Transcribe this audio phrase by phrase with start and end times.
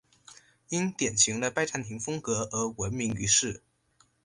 [0.69, 3.61] 因典型的拜占庭风格而闻名于世。